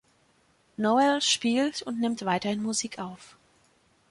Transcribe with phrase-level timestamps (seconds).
[0.79, 3.37] Noel spielt und nimmt weiterhin Musik auf.